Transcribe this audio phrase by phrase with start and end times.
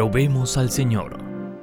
[0.00, 1.18] Probemos al Señor.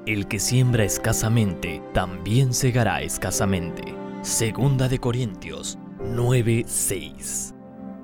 [0.05, 3.95] El que siembra escasamente, también segará escasamente.
[4.21, 7.55] Segunda de Corintios 9:6.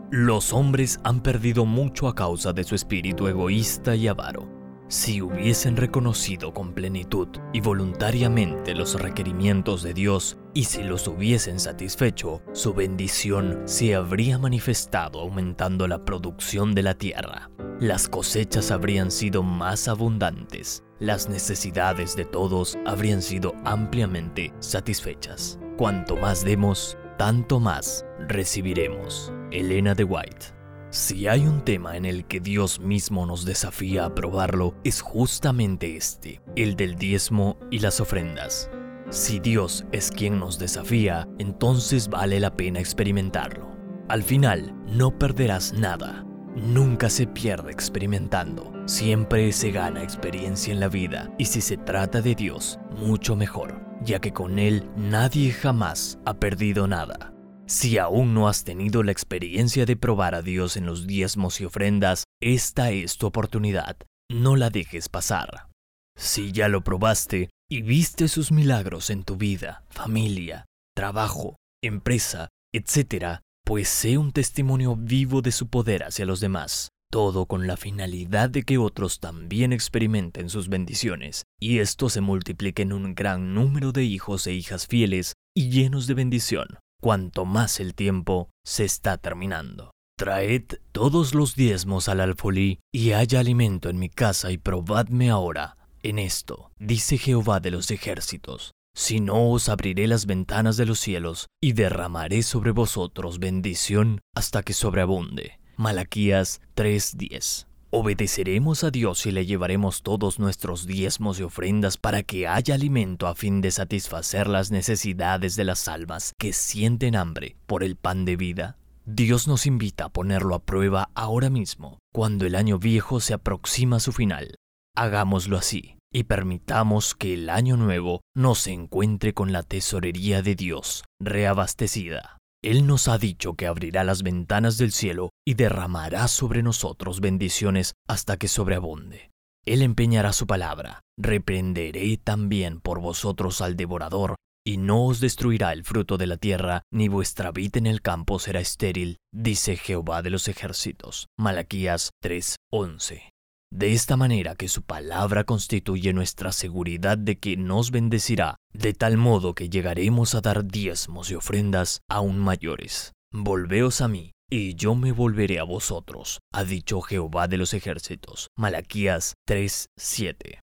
[0.10, 4.50] Los hombres han perdido mucho a causa de su espíritu egoísta y avaro.
[4.88, 11.60] Si hubiesen reconocido con plenitud y voluntariamente los requerimientos de Dios y si los hubiesen
[11.60, 17.52] satisfecho, su bendición se habría manifestado aumentando la producción de la tierra.
[17.84, 25.60] Las cosechas habrían sido más abundantes, las necesidades de todos habrían sido ampliamente satisfechas.
[25.78, 29.34] Cuanto más demos, tanto más recibiremos.
[29.52, 30.46] Elena de White.
[30.92, 35.98] Si hay un tema en el que Dios mismo nos desafía a probarlo, es justamente
[35.98, 38.70] este, el del diezmo y las ofrendas.
[39.10, 43.76] Si Dios es quien nos desafía, entonces vale la pena experimentarlo.
[44.08, 46.26] Al final, no perderás nada.
[46.56, 48.72] Nunca se pierde experimentando.
[48.86, 53.82] Siempre se gana experiencia en la vida y si se trata de Dios, mucho mejor,
[54.04, 57.34] ya que con Él nadie jamás ha perdido nada.
[57.66, 61.66] Si aún no has tenido la experiencia de probar a Dios en los diezmos y
[61.66, 63.98] ofrendas, esta es tu oportunidad.
[64.30, 65.70] No la dejes pasar.
[66.16, 73.40] Si ya lo probaste y viste sus milagros en tu vida, familia, trabajo, empresa, etc.,
[73.66, 78.50] pues sé un testimonio vivo de su poder hacia los demás, todo con la finalidad
[78.50, 83.92] de que otros también experimenten sus bendiciones y esto se multiplique en un gran número
[83.92, 86.68] de hijos e hijas fieles y llenos de bendición
[87.04, 89.92] cuanto más el tiempo se está terminando.
[90.18, 95.78] Traed todos los diezmos al alfolí y haya alimento en mi casa y probadme ahora
[96.02, 98.72] en esto, dice Jehová de los ejércitos.
[98.96, 104.62] Si no os abriré las ventanas de los cielos y derramaré sobre vosotros bendición hasta
[104.62, 105.60] que sobreabunde.
[105.78, 112.48] Malaquías 3:10 Obedeceremos a Dios y le llevaremos todos nuestros diezmos y ofrendas para que
[112.48, 117.84] haya alimento a fin de satisfacer las necesidades de las almas que sienten hambre por
[117.84, 118.78] el pan de vida.
[119.06, 123.98] Dios nos invita a ponerlo a prueba ahora mismo, cuando el año viejo se aproxima
[123.98, 124.56] a su final.
[124.96, 131.04] Hagámoslo así y permitamos que el año nuevo nos encuentre con la tesorería de Dios
[131.20, 132.38] reabastecida.
[132.64, 137.94] Él nos ha dicho que abrirá las ventanas del cielo y derramará sobre nosotros bendiciones
[138.08, 139.32] hasta que sobreabunde.
[139.66, 141.02] Él empeñará su palabra.
[141.20, 144.36] Reprenderé también por vosotros al devorador,
[144.66, 148.40] y no os destruirá el fruto de la tierra, ni vuestra vida en el campo
[148.40, 151.28] será estéril, dice Jehová de los ejércitos.
[151.38, 153.33] Malaquías 3:11
[153.74, 159.18] de esta manera que su palabra constituye nuestra seguridad de que nos bendecirá, de tal
[159.18, 163.14] modo que llegaremos a dar diezmos y ofrendas aún mayores.
[163.32, 168.50] Volveos a mí, y yo me volveré a vosotros, ha dicho Jehová de los ejércitos.
[168.56, 170.60] Malaquías 3:7.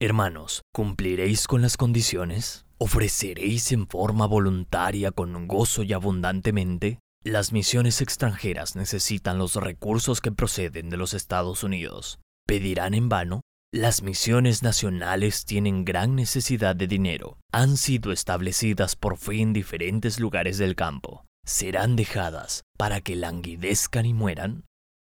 [0.00, 2.64] Hermanos, ¿cumpliréis con las condiciones?
[2.76, 6.98] ¿Ofreceréis en forma voluntaria con gozo y abundantemente?
[7.22, 13.42] Las misiones extranjeras necesitan los recursos que proceden de los Estados Unidos pedirán en vano?
[13.70, 17.36] Las misiones nacionales tienen gran necesidad de dinero.
[17.52, 21.26] Han sido establecidas por fe en diferentes lugares del campo.
[21.46, 24.64] ¿Serán dejadas para que languidezcan y mueran?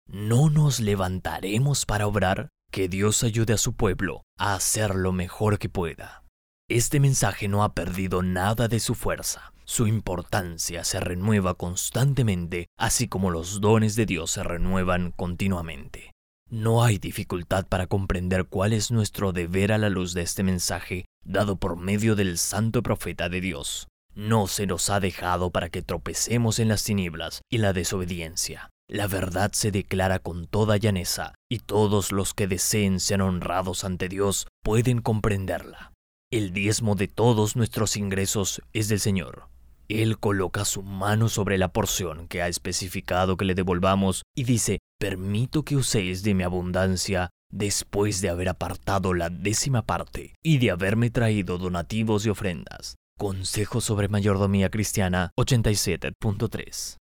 [0.09, 2.49] ¿No nos levantaremos para obrar?
[2.71, 6.23] Que Dios ayude a su pueblo a hacer lo mejor que pueda.
[6.71, 9.53] Este mensaje no ha perdido nada de su fuerza.
[9.65, 16.12] Su importancia se renueva constantemente, así como los dones de Dios se renuevan continuamente.
[16.53, 21.07] No hay dificultad para comprender cuál es nuestro deber a la luz de este mensaje
[21.25, 23.89] dado por medio del santo profeta de Dios.
[24.15, 28.69] No se nos ha dejado para que tropecemos en las tinieblas y la desobediencia.
[28.87, 34.11] La verdad se declara con toda llaneza, y todos los que deseen ser honrados ante
[34.11, 35.95] Dios pueden comprenderla.
[36.31, 39.49] El diezmo de todos nuestros ingresos es del Señor.
[39.89, 44.81] Él coloca su mano sobre la porción que ha especificado que le devolvamos y dice,
[45.03, 50.71] permito que uséis de mi abundancia después de haber apartado la décima parte y de
[50.71, 52.95] haberme traído donativos y ofrendas.
[53.19, 56.99] Consejo sobre mayordomía cristiana 87.3.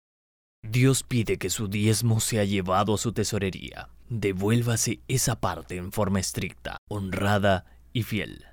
[0.68, 3.90] Dios pide que su diezmo sea llevado a su tesorería.
[4.10, 8.46] Devuélvase esa parte en forma estricta, honrada y fiel.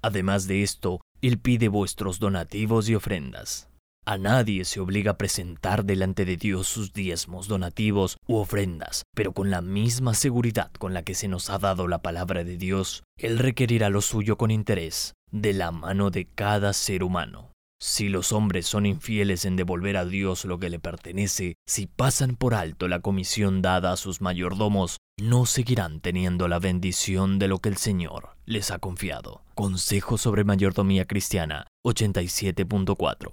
[0.00, 3.68] Además de esto, Él pide vuestros donativos y ofrendas.
[4.06, 9.32] A nadie se obliga a presentar delante de Dios sus diezmos, donativos u ofrendas, pero
[9.32, 13.04] con la misma seguridad con la que se nos ha dado la palabra de Dios,
[13.16, 17.52] Él requerirá lo suyo con interés, de la mano de cada ser humano.
[17.80, 22.36] Si los hombres son infieles en devolver a Dios lo que le pertenece, si pasan
[22.36, 27.58] por alto la comisión dada a sus mayordomos, no seguirán teniendo la bendición de lo
[27.58, 29.42] que el Señor les ha confiado.
[29.54, 33.32] Consejo sobre mayordomía cristiana 87.4.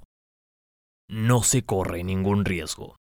[1.11, 2.95] No se corre ningún riesgo.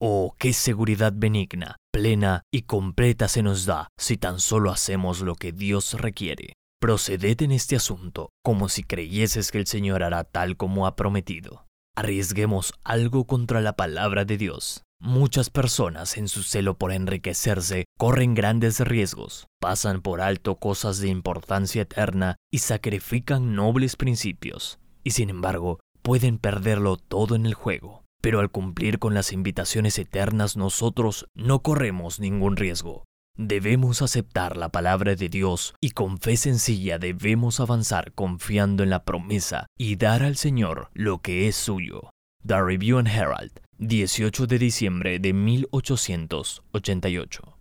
[0.00, 5.34] Oh, qué seguridad benigna, plena y completa se nos da si tan solo hacemos lo
[5.34, 6.54] que Dios requiere.
[6.80, 11.66] Proceded en este asunto como si creyeses que el Señor hará tal como ha prometido.
[11.94, 14.82] Arriesguemos algo contra la palabra de Dios.
[14.98, 21.08] Muchas personas en su celo por enriquecerse corren grandes riesgos, pasan por alto cosas de
[21.08, 28.04] importancia eterna y sacrifican nobles principios, y sin embargo pueden perderlo todo en el juego.
[28.20, 33.04] Pero al cumplir con las invitaciones eternas nosotros no corremos ningún riesgo.
[33.36, 39.04] Debemos aceptar la palabra de Dios y con fe sencilla debemos avanzar confiando en la
[39.04, 42.10] promesa y dar al Señor lo que es suyo.
[42.46, 47.56] The Review and Herald, 18 de diciembre de 1888.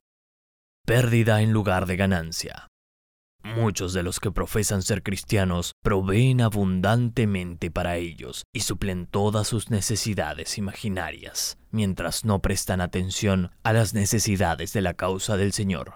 [0.86, 2.69] Pérdida en lugar de ganancia.
[3.44, 9.70] Muchos de los que profesan ser cristianos proveen abundantemente para ellos y suplen todas sus
[9.70, 15.96] necesidades imaginarias, mientras no prestan atención a las necesidades de la causa del Señor.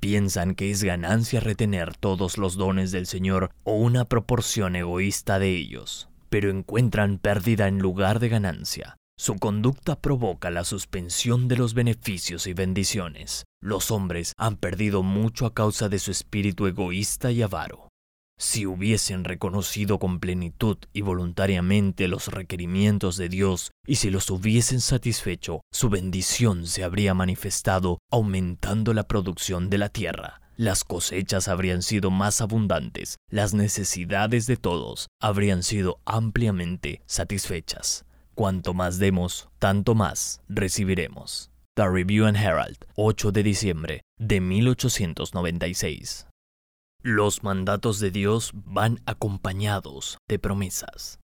[0.00, 5.54] Piensan que es ganancia retener todos los dones del Señor o una proporción egoísta de
[5.54, 11.74] ellos, pero encuentran pérdida en lugar de ganancia, su conducta provoca la suspensión de los
[11.74, 13.44] beneficios y bendiciones.
[13.62, 17.90] Los hombres han perdido mucho a causa de su espíritu egoísta y avaro.
[18.38, 24.80] Si hubiesen reconocido con plenitud y voluntariamente los requerimientos de Dios y si los hubiesen
[24.80, 30.40] satisfecho, su bendición se habría manifestado aumentando la producción de la tierra.
[30.56, 38.06] Las cosechas habrían sido más abundantes, las necesidades de todos habrían sido ampliamente satisfechas.
[38.34, 41.50] Cuanto más demos, tanto más recibiremos.
[41.76, 46.26] The Review and Herald, 8 de diciembre de 1896.
[47.02, 51.18] Los mandatos de Dios van acompañados de promesas.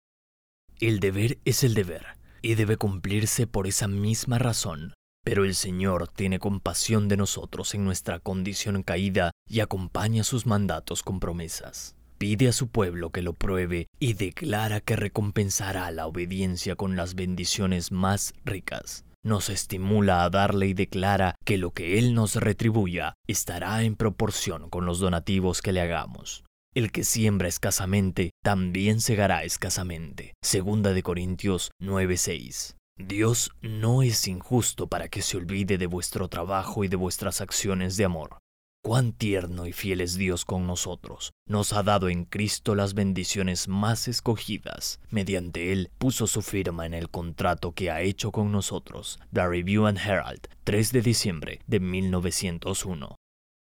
[0.81, 2.07] El deber es el deber
[2.43, 4.95] y debe cumplirse por esa misma razón,
[5.25, 11.03] pero el Señor tiene compasión de nosotros en nuestra condición caída y acompaña sus mandatos
[11.03, 16.77] con promesas pide a su pueblo que lo pruebe y declara que recompensará la obediencia
[16.77, 19.05] con las bendiciones más ricas.
[19.25, 24.71] Nos estimula a darle y declara que lo que Él nos retribuya estará en proporción
[24.71, 26.45] con los donativos que le hagamos.
[26.77, 30.35] El que siembra escasamente también segará escasamente.
[30.45, 32.77] Segunda de Corintios 9:6.
[32.99, 37.97] Dios no es injusto para que se olvide de vuestro trabajo y de vuestras acciones
[37.97, 38.39] de amor.
[38.84, 41.31] Cuán tierno y fiel es Dios con nosotros.
[41.46, 44.99] Nos ha dado en Cristo las bendiciones más escogidas.
[45.08, 49.20] Mediante Él puso su firma en el contrato que ha hecho con nosotros.
[49.32, 53.14] The Review and Herald, 3 de diciembre de 1901.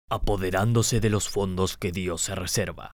[0.09, 2.91] Apoderándose de los fondos que Dios se reserva.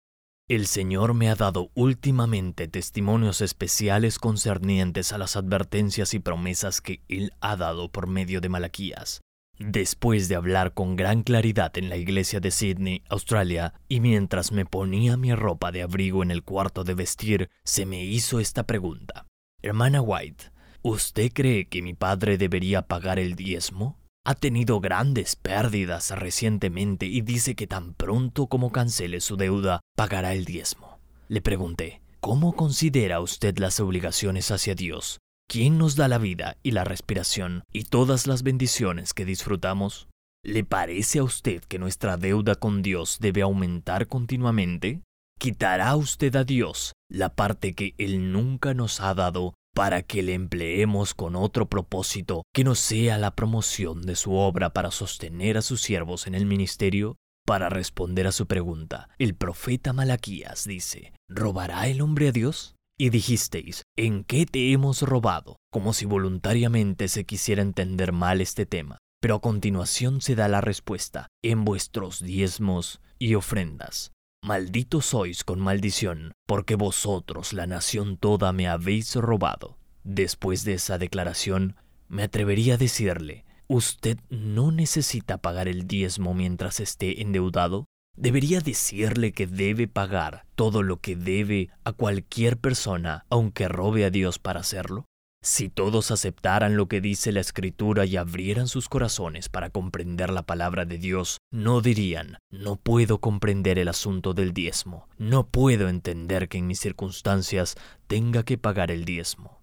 [0.46, 7.00] El Señor me ha dado últimamente testimonios especiales concernientes a las advertencias y promesas que
[7.08, 9.22] Él ha dado por medio de Malaquías.
[9.62, 14.64] Después de hablar con gran claridad en la iglesia de Sydney, Australia, y mientras me
[14.64, 19.26] ponía mi ropa de abrigo en el cuarto de vestir, se me hizo esta pregunta.
[19.60, 20.44] Hermana White,
[20.80, 23.98] ¿usted cree que mi padre debería pagar el diezmo?
[24.24, 30.32] Ha tenido grandes pérdidas recientemente y dice que tan pronto como cancele su deuda, pagará
[30.32, 30.98] el diezmo.
[31.28, 35.18] Le pregunté, ¿cómo considera usted las obligaciones hacia Dios?
[35.52, 40.06] ¿Quién nos da la vida y la respiración y todas las bendiciones que disfrutamos?
[40.44, 45.02] ¿Le parece a usted que nuestra deuda con Dios debe aumentar continuamente?
[45.40, 50.34] ¿Quitará usted a Dios la parte que Él nunca nos ha dado para que le
[50.34, 55.62] empleemos con otro propósito que no sea la promoción de su obra para sostener a
[55.62, 57.16] sus siervos en el ministerio?
[57.44, 62.76] Para responder a su pregunta, el profeta Malaquías dice, ¿robará el hombre a Dios?
[63.00, 65.56] Y dijisteis, ¿en qué te hemos robado?
[65.72, 68.98] Como si voluntariamente se quisiera entender mal este tema.
[69.22, 74.12] Pero a continuación se da la respuesta, en vuestros diezmos y ofrendas.
[74.44, 79.78] Malditos sois con maldición, porque vosotros, la nación toda, me habéis robado.
[80.04, 81.76] Después de esa declaración,
[82.06, 87.86] me atrevería a decirle, ¿usted no necesita pagar el diezmo mientras esté endeudado?
[88.16, 94.10] Debería decirle que debe pagar todo lo que debe a cualquier persona, aunque robe a
[94.10, 95.06] Dios para hacerlo?
[95.42, 100.42] Si todos aceptaran lo que dice la Escritura y abrieran sus corazones para comprender la
[100.42, 106.48] palabra de Dios, no dirían, no puedo comprender el asunto del diezmo, no puedo entender
[106.48, 107.76] que en mis circunstancias
[108.06, 109.62] tenga que pagar el diezmo.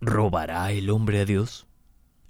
[0.00, 1.66] ¿Robará el hombre a Dios?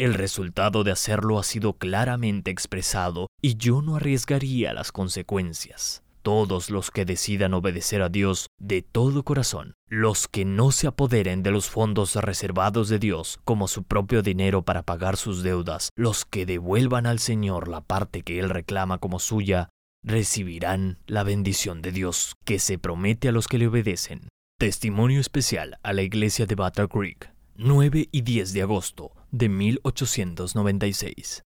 [0.03, 6.03] El resultado de hacerlo ha sido claramente expresado y yo no arriesgaría las consecuencias.
[6.23, 11.45] Todos los que decidan obedecer a Dios de todo corazón, los que no se apoderen
[11.45, 16.25] de los fondos reservados de Dios como su propio dinero para pagar sus deudas, los
[16.25, 19.69] que devuelvan al Señor la parte que Él reclama como suya,
[20.03, 24.27] recibirán la bendición de Dios que se promete a los que le obedecen.
[24.59, 31.43] Testimonio especial a la iglesia de Battle Creek, 9 y 10 de agosto de 1896.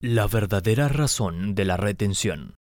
[0.00, 2.56] La verdadera razón de la retención.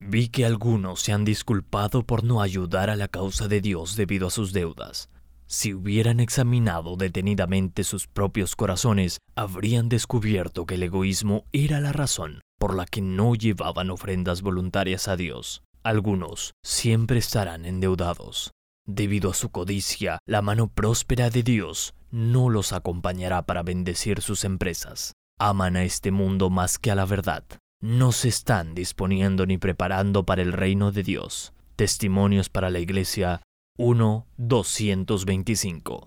[0.00, 4.28] Vi que algunos se han disculpado por no ayudar a la causa de Dios debido
[4.28, 5.10] a sus deudas.
[5.48, 12.42] Si hubieran examinado detenidamente sus propios corazones, habrían descubierto que el egoísmo era la razón
[12.58, 15.64] por la que no llevaban ofrendas voluntarias a Dios.
[15.82, 18.52] Algunos siempre estarán endeudados.
[18.86, 24.44] Debido a su codicia, la mano próspera de Dios no los acompañará para bendecir sus
[24.44, 25.12] empresas.
[25.38, 27.44] Aman a este mundo más que a la verdad.
[27.82, 31.52] No se están disponiendo ni preparando para el reino de Dios.
[31.76, 33.42] Testimonios para la Iglesia
[33.78, 36.06] 1.225.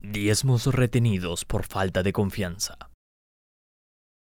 [0.00, 2.90] Diezmos retenidos por falta de confianza.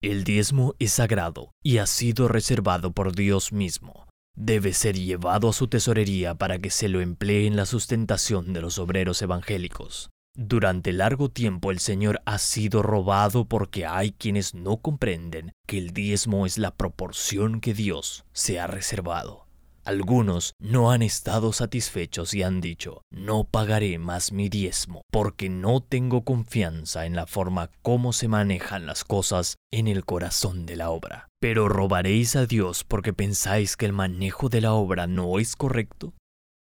[0.01, 4.07] El diezmo es sagrado y ha sido reservado por Dios mismo.
[4.35, 8.61] Debe ser llevado a su tesorería para que se lo emplee en la sustentación de
[8.61, 10.11] los obreros evangélicos.
[10.39, 15.93] Durante largo tiempo el Señor ha sido robado porque hay quienes no comprenden que el
[15.93, 19.47] diezmo es la proporción que Dios se ha reservado.
[19.83, 25.81] Algunos no han estado satisfechos y han dicho, no pagaré más mi diezmo porque no
[25.81, 30.91] tengo confianza en la forma como se manejan las cosas en el corazón de la
[30.91, 31.29] obra.
[31.39, 36.13] Pero robaréis a Dios porque pensáis que el manejo de la obra no es correcto.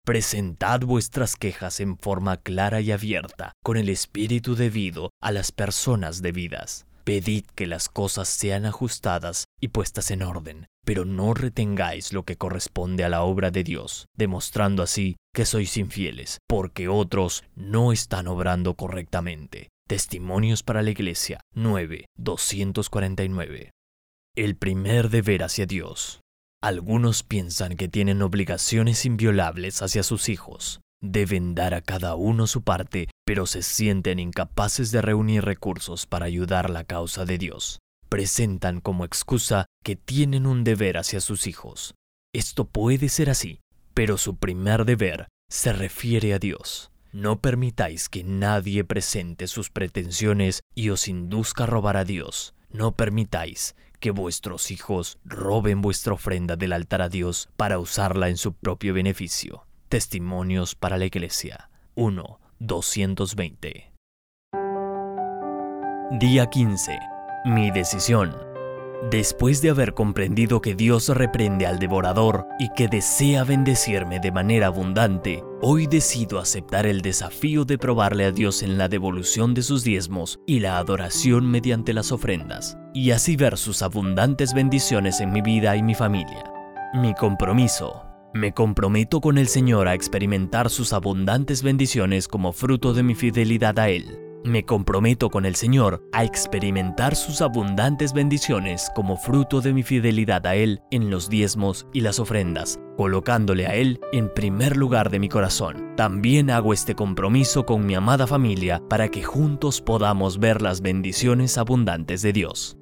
[0.05, 6.21] Presentad vuestras quejas en forma clara y abierta, con el espíritu debido a las personas
[6.21, 6.85] debidas.
[7.05, 12.35] Pedid que las cosas sean ajustadas y puestas en orden, pero no retengáis lo que
[12.35, 18.27] corresponde a la obra de Dios, demostrando así que sois infieles, porque otros no están
[18.27, 19.69] obrando correctamente.
[19.87, 23.71] Testimonios para la Iglesia 9, 249.
[24.35, 26.22] El primer deber hacia Dios.
[26.63, 32.61] Algunos piensan que tienen obligaciones inviolables hacia sus hijos, Deben dar a cada uno su
[32.61, 37.79] parte, pero se sienten incapaces de reunir recursos para ayudar la causa de Dios.
[38.07, 41.95] Presentan como excusa que tienen un deber hacia sus hijos.
[42.33, 43.59] Esto puede ser así,
[43.93, 46.89] pero su primer deber se refiere a Dios.
[47.11, 52.55] No permitáis que nadie presente sus pretensiones y os induzca a robar a Dios.
[52.71, 58.35] No permitáis que vuestros hijos roben vuestra ofrenda del altar a Dios para usarla en
[58.35, 59.65] su propio beneficio.
[59.87, 63.93] Testimonios para la Iglesia 1, 220.
[66.19, 66.99] Día 15.
[67.45, 68.52] Mi decisión.
[69.11, 74.67] Después de haber comprendido que Dios reprende al devorador y que desea bendecirme de manera
[74.67, 79.83] abundante, hoy decido aceptar el desafío de probarle a Dios en la devolución de sus
[79.83, 85.41] diezmos y la adoración mediante las ofrendas, y así ver sus abundantes bendiciones en mi
[85.41, 86.43] vida y mi familia.
[86.93, 93.03] Mi compromiso me comprometo con el Señor a experimentar sus abundantes bendiciones como fruto de
[93.03, 94.22] mi fidelidad a Él.
[94.45, 100.45] Me comprometo con el Señor a experimentar sus abundantes bendiciones como fruto de mi fidelidad
[100.45, 105.19] a Él en los diezmos y las ofrendas, colocándole a Él en primer lugar de
[105.19, 105.95] mi corazón.
[105.95, 111.57] También hago este compromiso con mi amada familia para que juntos podamos ver las bendiciones
[111.57, 112.77] abundantes de Dios.